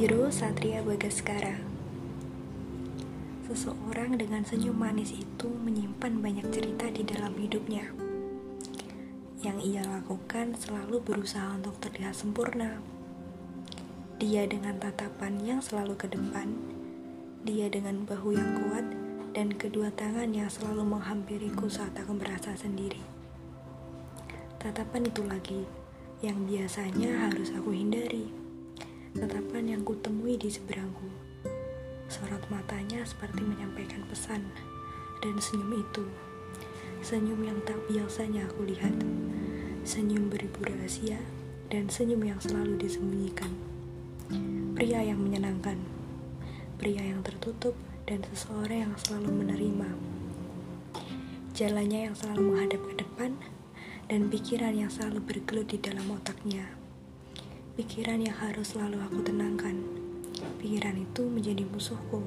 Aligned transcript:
Satria 0.00 0.80
Bagaskara. 0.80 1.60
Seseorang 3.44 4.16
dengan 4.16 4.40
senyum 4.48 4.72
manis 4.72 5.12
itu 5.12 5.44
menyimpan 5.44 6.24
banyak 6.24 6.48
cerita 6.48 6.88
di 6.88 7.04
dalam 7.04 7.36
hidupnya. 7.36 7.84
Yang 9.44 9.58
ia 9.60 9.84
lakukan 9.84 10.56
selalu 10.56 11.04
berusaha 11.04 11.52
untuk 11.52 11.76
terlihat 11.84 12.16
sempurna. 12.16 12.80
Dia 14.16 14.48
dengan 14.48 14.80
tatapan 14.80 15.36
yang 15.44 15.60
selalu 15.60 15.92
ke 16.00 16.08
depan 16.08 16.48
Dia 17.44 17.68
dengan 17.68 18.08
bahu 18.08 18.32
yang 18.32 18.56
kuat 18.56 18.88
dan 19.36 19.52
kedua 19.52 19.92
tangan 19.92 20.32
yang 20.32 20.48
selalu 20.48 20.96
menghampiriku 20.96 21.68
saat 21.68 21.92
aku 22.00 22.16
merasa 22.16 22.56
sendiri. 22.56 23.04
Tatapan 24.56 25.12
itu 25.12 25.28
lagi 25.28 25.68
yang 26.24 26.48
biasanya 26.48 27.28
harus 27.28 27.52
aku 27.52 27.76
hindari 27.76 28.09
di 30.40 30.48
seberangku. 30.48 31.04
Sorot 32.08 32.40
matanya 32.48 33.04
seperti 33.04 33.44
menyampaikan 33.44 34.00
pesan, 34.08 34.40
dan 35.20 35.36
senyum 35.36 35.84
itu, 35.84 36.08
senyum 37.04 37.44
yang 37.44 37.60
tak 37.68 37.76
biasanya 37.92 38.48
aku 38.48 38.64
lihat, 38.64 38.96
senyum 39.84 40.32
beribu 40.32 40.64
rahasia, 40.64 41.20
dan 41.68 41.92
senyum 41.92 42.24
yang 42.24 42.40
selalu 42.40 42.80
disembunyikan. 42.80 43.52
Pria 44.72 45.04
yang 45.04 45.20
menyenangkan, 45.20 45.76
pria 46.80 47.04
yang 47.04 47.20
tertutup, 47.20 47.76
dan 48.08 48.24
seseorang 48.32 48.88
yang 48.88 48.94
selalu 48.96 49.44
menerima. 49.44 49.90
Jalannya 51.52 52.08
yang 52.08 52.16
selalu 52.16 52.56
menghadap 52.56 52.80
ke 52.88 52.94
depan, 53.04 53.36
dan 54.08 54.32
pikiran 54.32 54.72
yang 54.72 54.88
selalu 54.88 55.20
bergelut 55.20 55.68
di 55.68 55.78
dalam 55.78 56.08
otaknya 56.10 56.80
pikiran 57.80 58.20
yang 58.20 58.36
harus 58.36 58.76
selalu 58.76 59.00
aku 59.00 59.24
tenangkan. 59.24 60.09
Pikiran 60.80 60.96
itu 60.96 61.28
menjadi 61.28 61.68
musuhku. 61.68 62.24